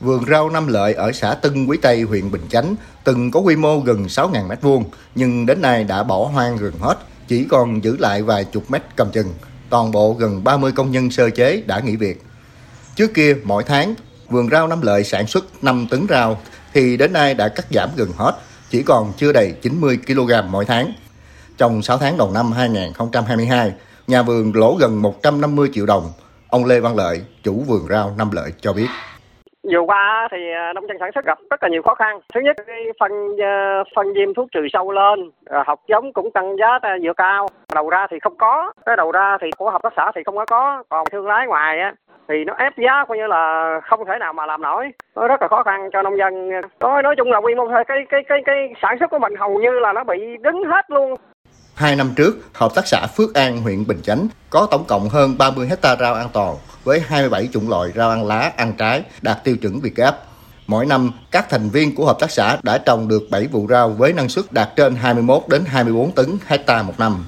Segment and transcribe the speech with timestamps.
[0.00, 3.56] Vườn rau Năm Lợi ở xã Tân Quý Tây, huyện Bình Chánh từng có quy
[3.56, 4.82] mô gần 6.000 m2
[5.14, 8.82] nhưng đến nay đã bỏ hoang gần hết, chỉ còn giữ lại vài chục mét
[8.96, 9.34] cầm chừng.
[9.70, 12.22] Toàn bộ gần 30 công nhân sơ chế đã nghỉ việc.
[12.96, 13.94] Trước kia, mỗi tháng,
[14.28, 16.38] vườn rau Năm Lợi sản xuất 5 tấn rau
[16.74, 18.32] thì đến nay đã cắt giảm gần hết,
[18.70, 20.92] chỉ còn chưa đầy 90 kg mỗi tháng.
[21.56, 23.72] Trong 6 tháng đầu năm 2022,
[24.06, 26.12] nhà vườn lỗ gần 150 triệu đồng.
[26.48, 28.86] Ông Lê Văn Lợi, chủ vườn rau Năm Lợi cho biết
[29.70, 32.20] vừa qua thì à, nông dân sản xuất gặp rất là nhiều khó khăn.
[32.34, 36.30] Thứ nhất, cái phân à, phân diêm thuốc trừ sâu lên à, học giống cũng
[36.30, 37.46] tăng giá dừa cao.
[37.74, 40.36] Đầu ra thì không có, cái đầu ra thì của hợp tác xã thì không
[40.36, 40.82] có có.
[40.88, 41.92] Còn thương lái ngoài á,
[42.28, 44.90] thì nó ép giá coi như là không thể nào mà làm nổi.
[45.16, 46.50] Nó rất là khó khăn cho nông dân.
[46.80, 49.58] Nói nói chung là quy mô, cái cái cái cái sản xuất của mình hầu
[49.58, 51.14] như là nó bị đứng hết luôn.
[51.78, 55.38] Hai năm trước, Hợp tác xã Phước An, huyện Bình Chánh có tổng cộng hơn
[55.38, 59.44] 30 hecta rau an toàn với 27 chủng loại rau ăn lá, ăn trái đạt
[59.44, 60.18] tiêu chuẩn Việt Gáp.
[60.66, 63.90] Mỗi năm, các thành viên của hợp tác xã đã trồng được 7 vụ rau
[63.90, 67.26] với năng suất đạt trên 21 đến 24 tấn hecta một năm.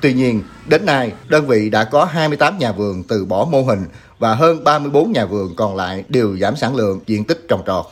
[0.00, 3.84] Tuy nhiên, đến nay, đơn vị đã có 28 nhà vườn từ bỏ mô hình
[4.18, 7.86] và hơn 34 nhà vườn còn lại đều giảm sản lượng diện tích trồng trọt.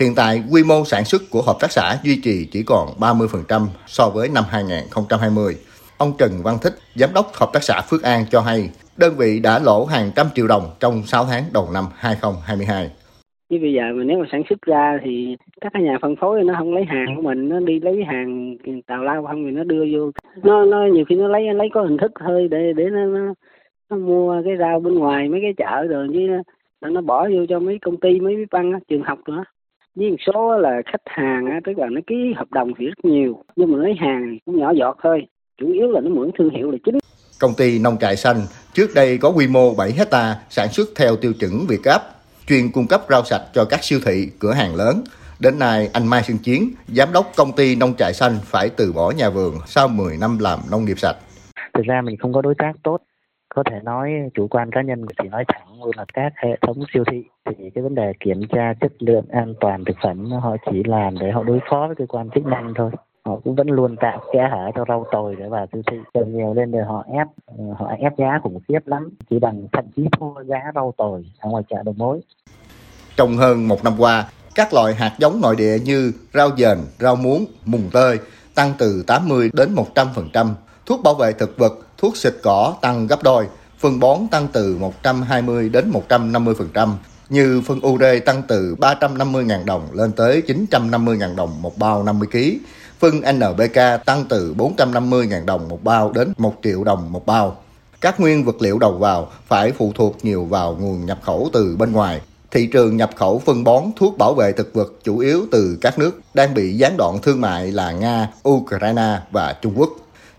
[0.00, 3.66] Hiện tại, quy mô sản xuất của hợp tác xã duy trì chỉ còn 30%
[3.86, 5.54] so với năm 2020.
[5.98, 9.40] Ông Trần Văn Thích, Giám đốc Hợp tác xã Phước An cho hay, đơn vị
[9.42, 12.90] đã lỗ hàng trăm triệu đồng trong 6 tháng đầu năm 2022.
[13.50, 16.54] Chứ bây giờ mà nếu mà sản xuất ra thì các nhà phân phối nó
[16.58, 19.84] không lấy hàng của mình, nó đi lấy hàng tàu lao không thì nó đưa
[19.92, 20.10] vô.
[20.42, 23.34] Nó nó nhiều khi nó lấy lấy có hình thức thôi để để nó, nó
[23.90, 26.20] nó mua cái rau bên ngoài mấy cái chợ rồi chứ
[26.80, 29.44] nó, nó bỏ vô cho mấy công ty mấy cái băng trường học nữa
[29.96, 33.04] với một số là khách hàng á, tức là nó ký hợp đồng thì rất
[33.04, 35.26] nhiều nhưng mà lấy hàng cũng nhỏ giọt thôi
[35.60, 36.98] chủ yếu là nó mượn thương hiệu là chính
[37.40, 38.36] Công ty Nông trại xanh
[38.74, 42.02] trước đây có quy mô 7 hecta sản xuất theo tiêu chuẩn Việt Gáp,
[42.46, 45.04] chuyên cung cấp rau sạch cho các siêu thị, cửa hàng lớn.
[45.40, 48.92] Đến nay, anh Mai Xuân Chiến, giám đốc công ty Nông trại xanh phải từ
[48.92, 51.16] bỏ nhà vườn sau 10 năm làm nông nghiệp sạch.
[51.74, 52.98] Thực ra mình không có đối tác tốt
[53.56, 56.76] có thể nói chủ quan cá nhân thì nói thẳng luôn là các hệ thống
[56.94, 60.56] siêu thị thì cái vấn đề kiểm tra chất lượng an toàn thực phẩm họ
[60.70, 62.90] chỉ làm để họ đối phó với cơ quan chức năng thôi.
[63.24, 65.96] Họ cũng vẫn luôn tạo kẽ hở cho rau tồi để vào siêu thị.
[66.14, 69.10] Cần nhiều lên để họ ép ờ, họ ép giá khủng khiếp lắm.
[69.30, 72.20] Chỉ bằng thậm chí thua giá rau tồi ở ngoài chợ đầu mối.
[73.16, 74.24] Trong hơn một năm qua
[74.54, 78.18] các loại hạt giống nội địa như rau dền, rau muống, mùng tơi
[78.54, 80.46] tăng từ 80 đến 100%,
[80.86, 83.46] thuốc bảo vệ thực vật thuốc xịt cỏ tăng gấp đôi,
[83.78, 86.92] phân bón tăng từ 120 đến 150%,
[87.28, 92.38] như phân ure tăng từ 350.000 đồng lên tới 950.000 đồng một bao 50 kg,
[92.98, 97.56] phân NPK tăng từ 450.000 đồng một bao đến 1 triệu đồng một bao.
[98.00, 101.76] Các nguyên vật liệu đầu vào phải phụ thuộc nhiều vào nguồn nhập khẩu từ
[101.76, 102.20] bên ngoài.
[102.50, 105.98] Thị trường nhập khẩu phân bón thuốc bảo vệ thực vật chủ yếu từ các
[105.98, 109.90] nước đang bị gián đoạn thương mại là Nga, Ukraine và Trung Quốc.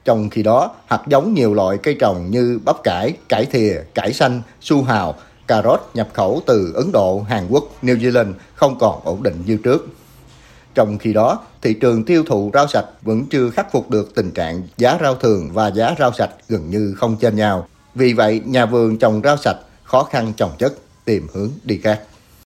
[0.07, 4.13] Trong khi đó, hạt giống nhiều loại cây trồng như bắp cải, cải thìa, cải
[4.13, 5.15] xanh, su hào,
[5.47, 9.43] cà rốt nhập khẩu từ Ấn Độ, Hàn Quốc, New Zealand không còn ổn định
[9.45, 9.87] như trước.
[10.75, 14.31] Trong khi đó, thị trường tiêu thụ rau sạch vẫn chưa khắc phục được tình
[14.31, 17.67] trạng giá rau thường và giá rau sạch gần như không chênh nhau.
[17.95, 20.73] Vì vậy, nhà vườn trồng rau sạch khó khăn trồng chất,
[21.05, 22.01] tìm hướng đi khác.